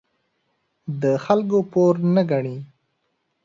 د 1.01 1.03
خلکو 1.25 1.57
پور 1.71 1.95
نه 2.15 2.23
ګڼي. 2.31 2.57